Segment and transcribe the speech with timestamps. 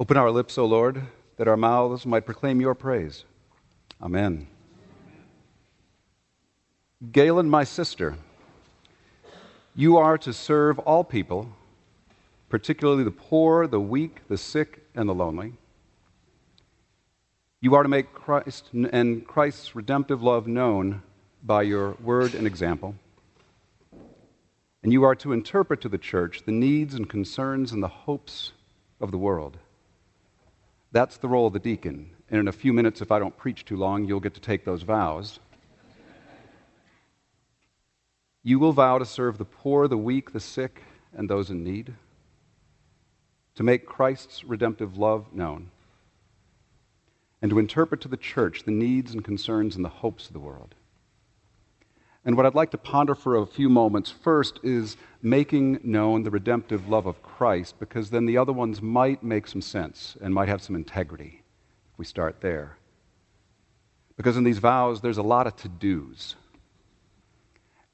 [0.00, 1.02] Open our lips, O Lord,
[1.36, 3.26] that our mouths might proclaim your praise.
[4.00, 4.46] Amen.
[7.12, 8.16] Galen, my sister,
[9.76, 11.52] you are to serve all people,
[12.48, 15.52] particularly the poor, the weak, the sick, and the lonely.
[17.60, 21.02] You are to make Christ and Christ's redemptive love known
[21.42, 22.94] by your word and example.
[24.82, 28.52] And you are to interpret to the church the needs and concerns and the hopes
[28.98, 29.58] of the world.
[30.92, 32.10] That's the role of the deacon.
[32.30, 34.64] And in a few minutes, if I don't preach too long, you'll get to take
[34.64, 35.40] those vows.
[38.42, 41.94] You will vow to serve the poor, the weak, the sick, and those in need,
[43.56, 45.70] to make Christ's redemptive love known,
[47.42, 50.38] and to interpret to the church the needs and concerns and the hopes of the
[50.38, 50.74] world.
[52.24, 56.30] And what I'd like to ponder for a few moments first is making known the
[56.30, 60.48] redemptive love of Christ, because then the other ones might make some sense and might
[60.48, 61.42] have some integrity
[61.92, 62.76] if we start there.
[64.16, 66.36] Because in these vows, there's a lot of to dos.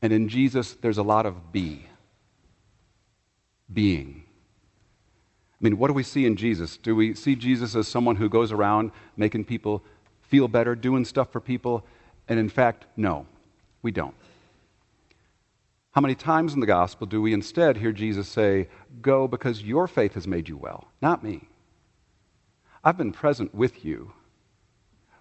[0.03, 1.87] And in Jesus, there's a lot of be.
[3.73, 4.25] Being.
[5.61, 6.77] I mean, what do we see in Jesus?
[6.77, 9.85] Do we see Jesus as someone who goes around making people
[10.21, 11.87] feel better, doing stuff for people?
[12.29, 13.27] And in fact, no.
[13.83, 14.15] We don't.
[15.93, 18.69] How many times in the gospel do we instead hear Jesus say,
[19.01, 21.49] Go because your faith has made you well, not me?
[22.85, 24.13] I've been present with you.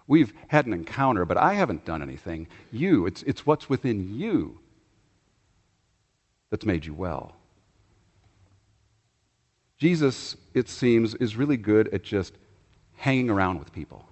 [0.06, 2.46] We've had an encounter, but I haven't done anything.
[2.70, 4.60] You, it's, it's what's within you
[6.50, 7.34] that's made you well.
[9.78, 12.34] Jesus, it seems, is really good at just
[12.96, 14.04] hanging around with people.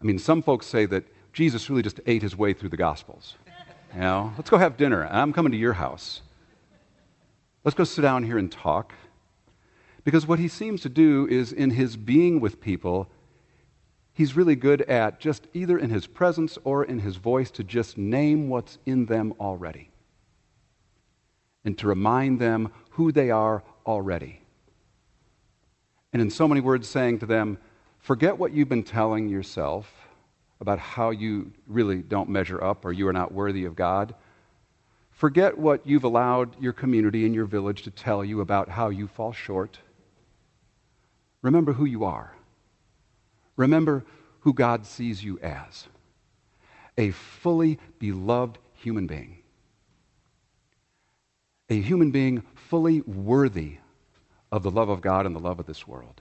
[0.00, 3.36] I mean, some folks say that Jesus really just ate his way through the Gospels.
[3.94, 5.06] You know, let's go have dinner.
[5.10, 6.22] I'm coming to your house.
[7.64, 8.94] Let's go sit down here and talk.
[10.04, 13.08] Because what he seems to do is, in his being with people,
[14.12, 17.98] he's really good at just either in his presence or in his voice to just
[17.98, 19.90] name what's in them already
[21.64, 24.40] and to remind them who they are already.
[26.12, 27.58] And in so many words, saying to them,
[27.98, 29.92] forget what you've been telling yourself
[30.60, 34.14] about how you really don't measure up or you are not worthy of God.
[35.10, 39.06] Forget what you've allowed your community and your village to tell you about how you
[39.06, 39.78] fall short.
[41.42, 42.34] Remember who you are.
[43.56, 44.04] Remember
[44.40, 45.86] who God sees you as
[46.98, 49.38] a fully beloved human being.
[51.70, 53.78] A human being fully worthy
[54.52, 56.20] of the love of God and the love of this world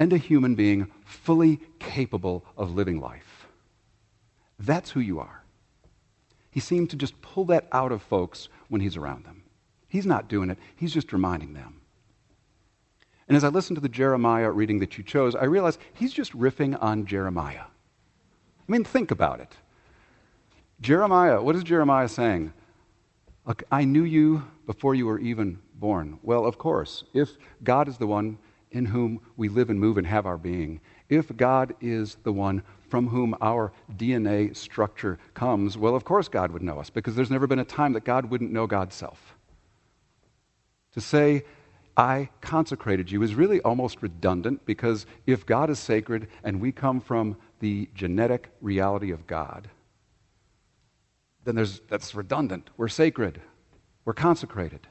[0.00, 3.46] and a human being fully capable of living life.
[4.58, 5.42] That's who you are.
[6.50, 9.42] He seemed to just pull that out of folks when he's around them.
[9.88, 11.80] He's not doing it, he's just reminding them.
[13.28, 16.32] And as I listened to the Jeremiah reading that you chose, I realized he's just
[16.32, 17.62] riffing on Jeremiah.
[18.68, 19.56] I mean, think about it.
[20.80, 22.52] Jeremiah, what is Jeremiah saying?
[23.46, 26.18] Look, I knew you before you were even born.
[26.22, 27.30] Well, of course, if
[27.62, 28.38] God is the one
[28.74, 32.62] in whom we live and move and have our being, if God is the one
[32.88, 37.30] from whom our DNA structure comes, well, of course God would know us because there's
[37.30, 39.36] never been a time that God wouldn't know God's self.
[40.92, 41.44] To say,
[41.96, 47.00] I consecrated you is really almost redundant because if God is sacred and we come
[47.00, 49.68] from the genetic reality of God,
[51.44, 52.70] then there's, that's redundant.
[52.76, 53.40] We're sacred,
[54.04, 54.88] we're consecrated.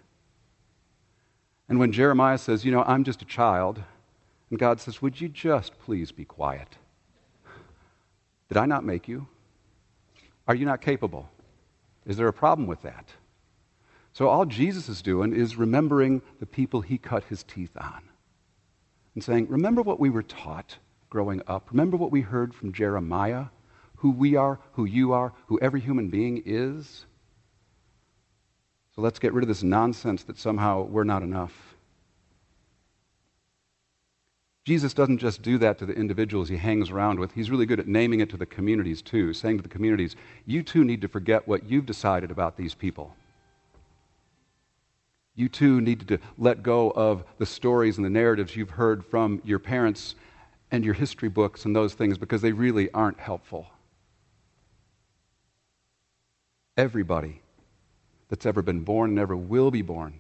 [1.69, 3.81] And when Jeremiah says, You know, I'm just a child,
[4.50, 6.78] and God says, Would you just please be quiet?
[8.50, 9.28] Did I not make you?
[10.47, 11.29] Are you not capable?
[12.06, 13.09] Is there a problem with that?
[14.12, 18.03] So, all Jesus is doing is remembering the people he cut his teeth on
[19.16, 20.78] and saying, Remember what we were taught
[21.09, 21.69] growing up?
[21.72, 23.45] Remember what we heard from Jeremiah?
[23.97, 27.06] Who we are, who you are, who every human being is?
[28.96, 31.76] So let's get rid of this nonsense that somehow we're not enough.
[34.66, 37.34] Jesus doesn't just do that to the individuals he hangs around with.
[37.34, 40.63] He's really good at naming it to the communities too, saying to the communities, you
[40.63, 43.16] too need to forget what you've decided about these people.
[45.36, 49.42] You too need to let go of the stories and the narratives you've heard from
[49.44, 50.16] your parents
[50.72, 53.68] and your history books and those things because they really aren't helpful.
[56.78, 57.43] Everybody
[58.33, 60.19] that's ever been born and ever will be born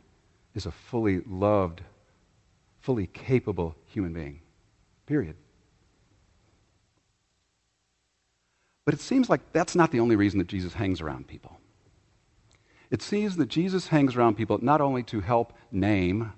[0.53, 1.81] is a fully loved,
[2.79, 4.39] fully capable human being.
[5.07, 5.35] Period.
[8.85, 11.57] But it seems like that's not the only reason that Jesus hangs around people.
[12.91, 16.33] It seems that Jesus hangs around people not only to help name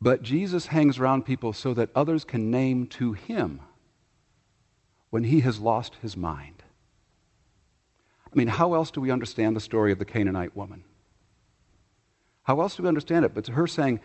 [0.00, 3.60] But Jesus hangs around people so that others can name to him
[5.10, 6.57] when he has lost his mind.
[8.32, 10.84] I mean, how else do we understand the story of the Canaanite woman?
[12.42, 14.00] How else do we understand it but to her saying,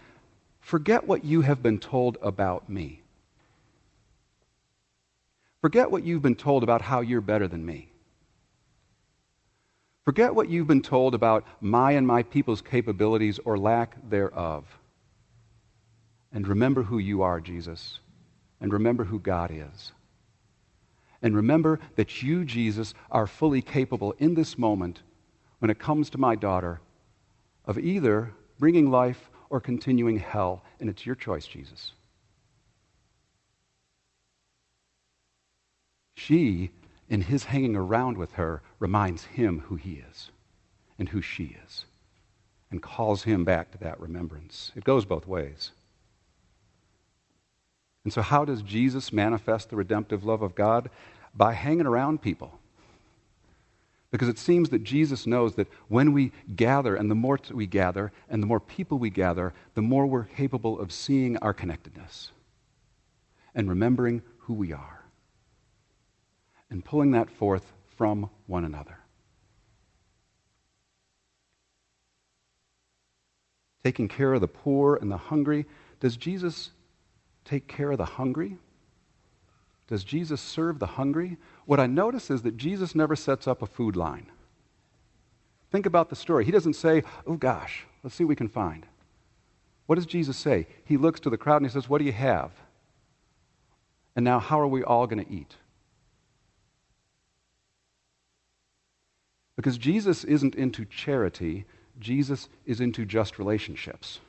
[0.63, 3.03] Forget what you have been told about me.
[5.61, 7.89] Forget what you've been told about how you're better than me.
[10.05, 14.65] Forget what you've been told about my and my people's capabilities or lack thereof.
[16.31, 17.99] And remember who you are, Jesus.
[18.59, 19.91] And remember who God is.
[21.23, 25.01] And remember that you, Jesus, are fully capable in this moment
[25.59, 26.81] when it comes to my daughter
[27.65, 30.63] of either bringing life or continuing hell.
[30.81, 31.93] And it's your choice, Jesus.
[36.15, 36.71] She,
[37.09, 40.29] in his hanging around with her, reminds him who he is
[40.99, 41.85] and who she is
[42.69, 44.71] and calls him back to that remembrance.
[44.75, 45.71] It goes both ways.
[48.03, 50.89] And so, how does Jesus manifest the redemptive love of God?
[51.33, 52.59] By hanging around people.
[54.11, 58.11] Because it seems that Jesus knows that when we gather, and the more we gather,
[58.29, 62.31] and the more people we gather, the more we're capable of seeing our connectedness
[63.55, 65.03] and remembering who we are
[66.69, 68.97] and pulling that forth from one another.
[73.83, 75.65] Taking care of the poor and the hungry.
[75.99, 76.71] Does Jesus
[77.45, 78.57] take care of the hungry?
[79.87, 81.37] Does Jesus serve the hungry?
[81.65, 84.27] What I notice is that Jesus never sets up a food line.
[85.71, 86.45] Think about the story.
[86.45, 88.85] He doesn't say, oh gosh, let's see what we can find.
[89.85, 90.67] What does Jesus say?
[90.85, 92.51] He looks to the crowd and he says, What do you have?
[94.15, 95.55] And now, how are we all going to eat?
[99.55, 101.65] Because Jesus isn't into charity,
[101.99, 104.19] Jesus is into just relationships.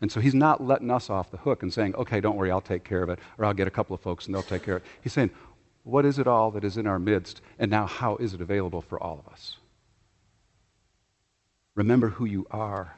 [0.00, 2.60] And so he's not letting us off the hook and saying, okay, don't worry, I'll
[2.60, 4.76] take care of it, or I'll get a couple of folks and they'll take care
[4.76, 4.88] of it.
[5.02, 5.30] He's saying,
[5.82, 8.82] what is it all that is in our midst, and now how is it available
[8.82, 9.56] for all of us?
[11.74, 12.96] Remember who you are.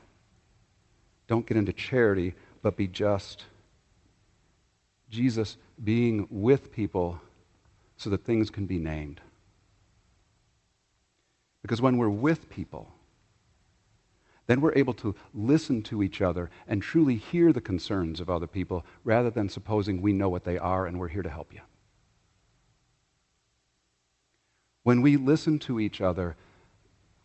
[1.28, 3.44] Don't get into charity, but be just.
[5.10, 7.20] Jesus being with people
[7.96, 9.20] so that things can be named.
[11.62, 12.92] Because when we're with people,
[14.52, 18.46] then we're able to listen to each other and truly hear the concerns of other
[18.46, 21.60] people rather than supposing we know what they are and we're here to help you.
[24.82, 26.36] When we listen to each other,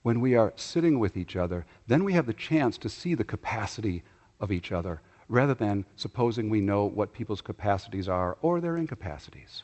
[0.03, 3.25] when we are sitting with each other, then we have the chance to see the
[3.25, 4.03] capacity
[4.39, 9.63] of each other rather than supposing we know what people's capacities are or their incapacities.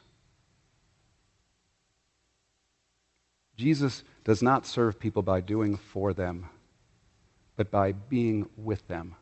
[3.55, 6.49] Jesus does not serve people by doing for them,
[7.55, 9.15] but by being with them.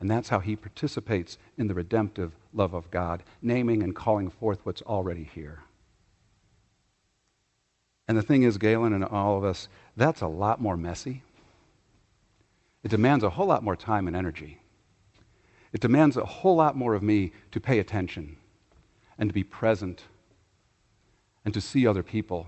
[0.00, 4.60] And that's how he participates in the redemptive love of God, naming and calling forth
[4.64, 5.62] what's already here.
[8.08, 11.22] And the thing is, Galen and all of us, that's a lot more messy.
[12.84, 14.60] It demands a whole lot more time and energy.
[15.72, 18.36] It demands a whole lot more of me to pay attention
[19.18, 20.04] and to be present
[21.44, 22.46] and to see other people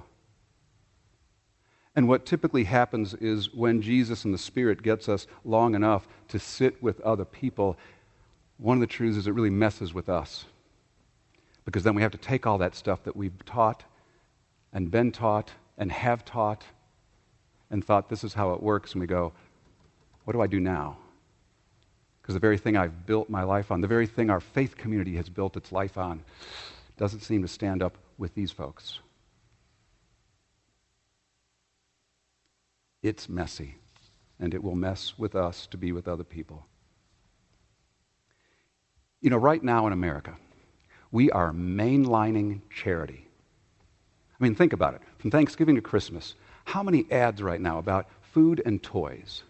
[1.99, 6.39] and what typically happens is when Jesus and the Spirit gets us long enough to
[6.39, 7.77] sit with other people,
[8.59, 10.45] one of the truths is it really messes with us.
[11.65, 13.83] Because then we have to take all that stuff that we've taught
[14.73, 16.63] and been taught and have taught
[17.69, 19.33] and thought this is how it works, and we go,
[20.23, 20.99] what do I do now?
[22.23, 25.17] Because the very thing I've built my life on, the very thing our faith community
[25.17, 26.23] has built its life on,
[26.97, 29.01] doesn't seem to stand up with these folks.
[33.03, 33.77] It's messy,
[34.41, 36.67] and it will mess with us to be with other people.
[39.21, 40.37] You know, right now in America,
[41.11, 43.27] we are mainlining charity.
[44.39, 45.03] I mean, think about it.
[45.19, 49.43] From Thanksgiving to Christmas, how many ads right now about food and toys?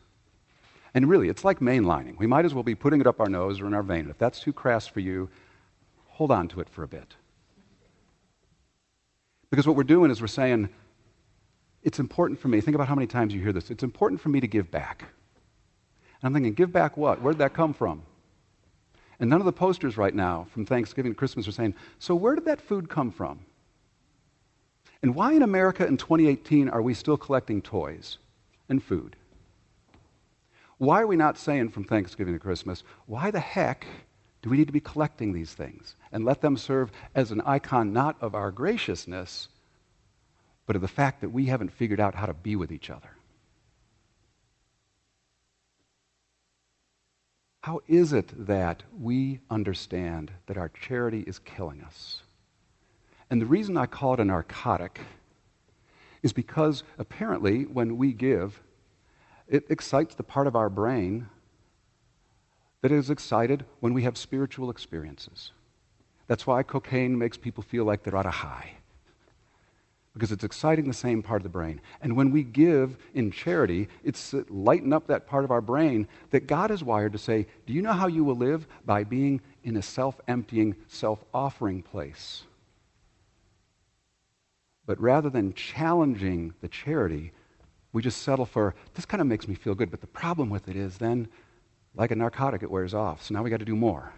[0.95, 2.17] And really, it's like mainlining.
[2.19, 4.09] We might as well be putting it up our nose or in our vein.
[4.09, 5.29] If that's too crass for you,
[6.07, 7.15] hold on to it for a bit.
[9.51, 10.69] Because what we're doing is we're saying,
[11.83, 12.61] it's important for me.
[12.61, 13.71] Think about how many times you hear this.
[13.71, 15.03] It's important for me to give back.
[16.21, 17.23] And I'm thinking, give back what?
[17.23, 18.03] Where did that come from?
[19.21, 22.35] And none of the posters right now from Thanksgiving to Christmas are saying, so where
[22.35, 23.41] did that food come from?
[25.03, 28.19] And why in America in 2018 are we still collecting toys
[28.69, 29.17] and food?
[30.79, 33.87] Why are we not saying from Thanksgiving to Christmas, why the heck
[34.43, 37.93] do we need to be collecting these things and let them serve as an icon
[37.93, 39.49] not of our graciousness,
[40.69, 43.09] but of the fact that we haven't figured out how to be with each other.
[47.63, 52.23] How is it that we understand that our charity is killing us?
[53.31, 55.01] And the reason I call it a narcotic
[56.23, 58.61] is because apparently when we give,
[59.49, 61.31] it excites the part of our brain
[62.83, 65.53] that is excited when we have spiritual experiences.
[66.27, 68.73] That's why cocaine makes people feel like they're at a high,
[70.19, 71.81] because it's exciting the same part of the brain.
[72.03, 76.09] And when we give in charity, it's uh, lighting up that part of our brain
[76.31, 78.67] that God is wired to say, Do you know how you will live?
[78.85, 82.43] By being in a self emptying, self offering place.
[84.87, 87.31] But rather than challenging the charity,
[87.93, 89.91] we just settle for, this kind of makes me feel good.
[89.91, 91.29] But the problem with it is then,
[91.95, 93.23] like a narcotic, it wears off.
[93.23, 94.13] So now we got to do more.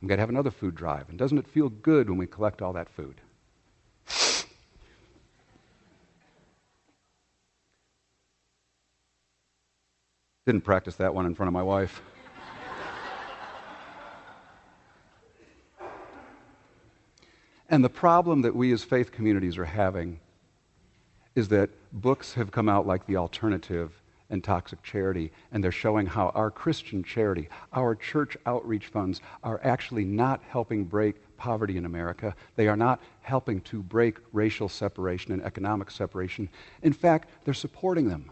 [0.00, 1.08] We've got to have another food drive.
[1.10, 3.20] And doesn't it feel good when we collect all that food?
[10.44, 12.02] Didn't practice that one in front of my wife.
[17.68, 20.18] And the problem that we as faith communities are having
[21.34, 23.92] is that books have come out like The Alternative
[24.28, 29.60] and Toxic Charity, and they're showing how our Christian charity, our church outreach funds, are
[29.62, 32.34] actually not helping break poverty in America.
[32.56, 36.48] They are not helping to break racial separation and economic separation.
[36.82, 38.30] In fact, they're supporting them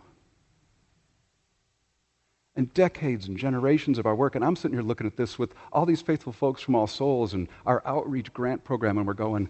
[2.57, 4.35] and decades and generations of our work.
[4.35, 7.33] And I'm sitting here looking at this with all these faithful folks from All Souls
[7.35, 9.49] and our outreach grant program, and we're going,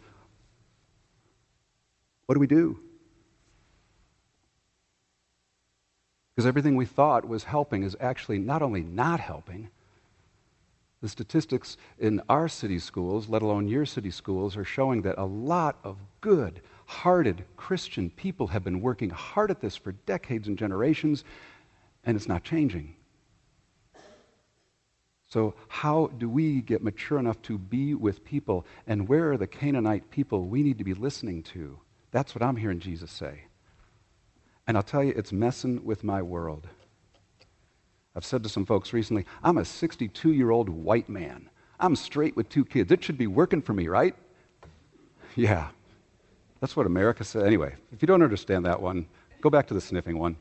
[2.27, 2.79] what do we do?
[6.35, 9.71] Because everything we thought was helping is actually not only not helping,
[11.03, 15.25] the statistics in our city schools, let alone your city schools, are showing that a
[15.25, 20.59] lot of good, hearted Christian people have been working hard at this for decades and
[20.59, 21.25] generations,
[22.05, 22.97] and it's not changing.
[25.29, 28.67] So, how do we get mature enough to be with people?
[28.89, 31.79] And where are the Canaanite people we need to be listening to?
[32.11, 33.45] That's what I'm hearing Jesus say.
[34.67, 36.69] And I'll tell you, it's messing with my world.
[38.17, 41.49] I've said to some folks recently, I'm a 62 year old white man.
[41.79, 42.91] I'm straight with two kids.
[42.91, 44.15] It should be working for me, right?
[45.37, 45.69] Yeah.
[46.61, 47.47] That's what America said.
[47.47, 49.07] Anyway, if you don't understand that one,
[49.41, 50.37] go back to the sniffing one.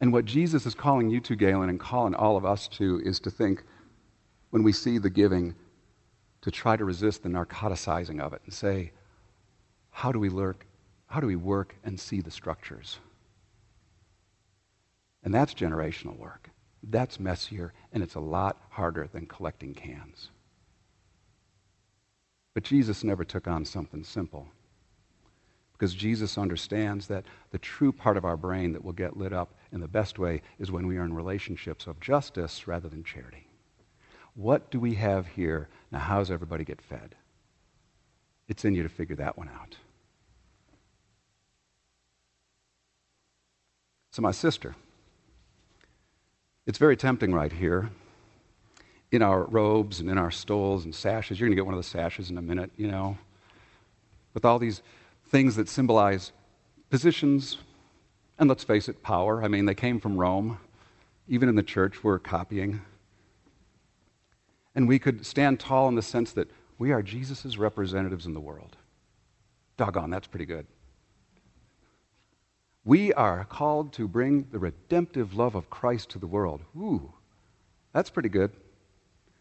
[0.00, 3.18] And what Jesus is calling you to, Galen, and calling all of us to, is
[3.20, 3.64] to think,
[4.50, 5.54] when we see the giving,
[6.40, 8.92] to try to resist the narcoticizing of it and say,
[9.90, 10.66] how do we lurk?
[11.06, 12.98] How do we work and see the structures?
[15.24, 16.48] And that's generational work.
[16.84, 20.30] That's messier, and it's a lot harder than collecting cans.
[22.54, 24.46] But Jesus never took on something simple
[25.78, 29.54] because Jesus understands that the true part of our brain that will get lit up
[29.70, 33.46] in the best way is when we are in relationships of justice rather than charity.
[34.34, 35.68] What do we have here?
[35.92, 37.14] Now, how does everybody get fed?
[38.48, 39.76] It's in you to figure that one out.
[44.10, 44.74] So, my sister,
[46.66, 47.90] it's very tempting right here
[49.12, 51.38] in our robes and in our stoles and sashes.
[51.38, 53.16] You're going to get one of the sashes in a minute, you know,
[54.34, 54.82] with all these
[55.28, 56.32] things that symbolize
[56.90, 57.58] positions,
[58.38, 59.42] and let's face it, power.
[59.42, 60.58] I mean, they came from Rome.
[61.28, 62.80] Even in the church, we're copying.
[64.74, 68.40] And we could stand tall in the sense that we are Jesus' representatives in the
[68.40, 68.76] world.
[69.76, 70.66] Doggone, that's pretty good.
[72.84, 76.62] We are called to bring the redemptive love of Christ to the world.
[76.76, 77.12] Ooh,
[77.92, 78.52] that's pretty good.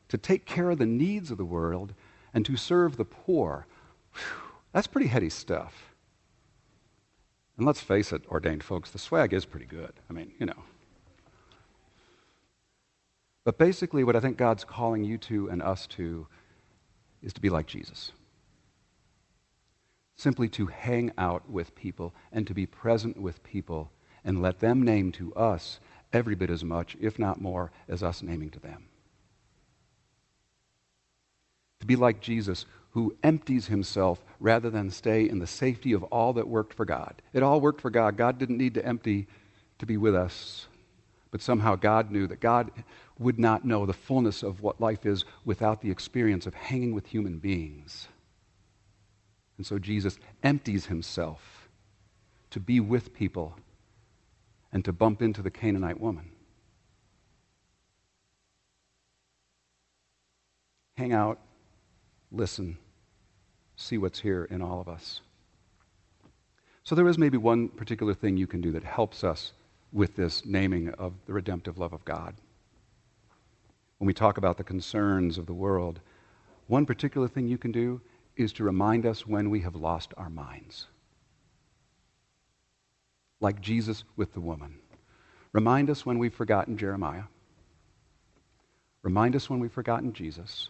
[0.10, 1.94] To take care of the needs of the world
[2.34, 3.68] and to serve the poor.
[4.14, 4.47] Whew.
[4.78, 5.96] That's pretty heady stuff.
[7.58, 9.92] And let's face it, ordained folks, the swag is pretty good.
[10.08, 10.66] I mean, you know.
[13.44, 16.28] But basically, what I think God's calling you to and us to
[17.24, 18.12] is to be like Jesus.
[20.16, 23.90] Simply to hang out with people and to be present with people
[24.24, 25.80] and let them name to us
[26.14, 28.90] every bit as much, if not more, as us naming to them.
[31.80, 36.34] To be like Jesus, who empties himself rather than stay in the safety of all
[36.34, 37.22] that worked for God.
[37.34, 38.18] It all worked for God.
[38.18, 39.28] God didn't need to empty
[39.80, 40.68] to be with us.
[41.32, 42.72] But somehow God knew that God
[43.20, 47.08] would not know the fullness of what life is without the experience of hanging with
[47.08, 48.08] human beings.
[49.58, 51.70] And so Jesus empties himself
[52.52, 53.56] to be with people
[54.72, 56.32] and to bump into the Canaanite woman.
[60.98, 61.40] Hang out,
[62.32, 62.78] listen,
[63.76, 65.22] see what's here in all of us.
[66.84, 69.52] So there is maybe one particular thing you can do that helps us
[69.92, 72.36] with this naming of the redemptive love of God.
[73.98, 76.00] When we talk about the concerns of the world,
[76.68, 78.02] one particular thing you can do
[78.36, 80.88] is to remind us when we have lost our minds.
[83.40, 84.80] Like Jesus with the woman.
[85.54, 87.24] Remind us when we've forgotten Jeremiah.
[89.02, 90.70] Remind us when we've forgotten Jesus.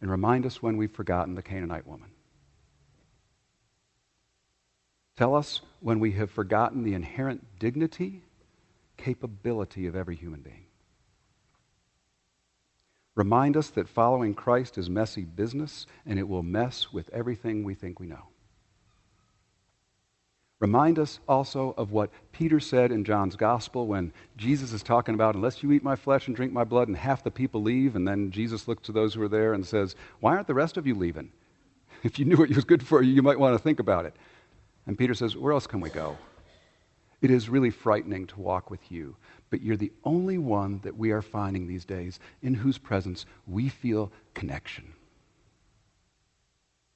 [0.00, 2.10] And remind us when we've forgotten the Canaanite woman.
[5.16, 8.22] Tell us when we have forgotten the inherent dignity,
[8.96, 10.66] capability of every human being.
[13.16, 17.74] Remind us that following Christ is messy business and it will mess with everything we
[17.74, 18.28] think we know.
[20.60, 25.36] Remind us also of what Peter said in John's gospel when Jesus is talking about,
[25.36, 28.08] unless you eat my flesh and drink my blood, and half the people leave, and
[28.08, 30.86] then Jesus looks to those who are there and says, Why aren't the rest of
[30.86, 31.30] you leaving?
[32.04, 34.14] If you knew what was good for you, you might want to think about it.
[34.86, 36.16] And Peter says, Where else can we go?
[37.20, 39.16] It is really frightening to walk with you,
[39.50, 43.68] but you're the only one that we are finding these days in whose presence we
[43.68, 44.92] feel connection.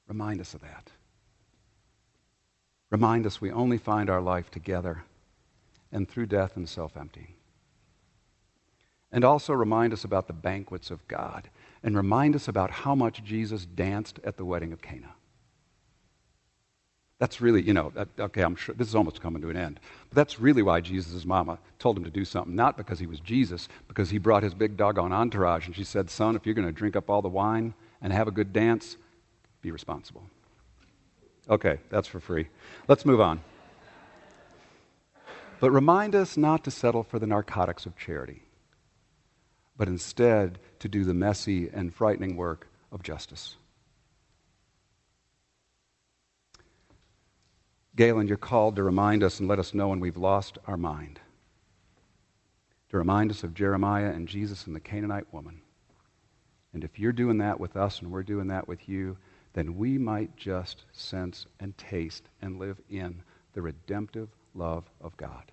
[0.07, 0.91] Remind us of that.
[2.93, 5.03] Remind us we only find our life together
[5.91, 7.33] and through death and self emptying.
[9.11, 11.49] And also remind us about the banquets of God
[11.83, 15.15] and remind us about how much Jesus danced at the wedding of Cana.
[17.19, 19.81] That's really, you know, okay, I'm sure this is almost coming to an end.
[20.11, 22.55] But that's really why Jesus' mama told him to do something.
[22.55, 25.67] Not because he was Jesus, because he brought his big doggone entourage.
[25.67, 27.73] And she said, Son, if you're going to drink up all the wine
[28.03, 28.99] and have a good dance,
[29.63, 30.25] be responsible.
[31.49, 32.49] Okay, that's for free.
[32.89, 33.41] Let's move on.
[35.61, 38.43] But remind us not to settle for the narcotics of charity,
[39.77, 43.57] but instead to do the messy and frightening work of justice.
[47.95, 51.21] Galen, you're called to remind us and let us know when we've lost our mind.
[52.89, 55.61] To remind us of Jeremiah and Jesus and the Canaanite woman.
[56.73, 59.19] And if you're doing that with us and we're doing that with you,
[59.55, 65.53] then we might just sense and taste and live in the redemptive love of God.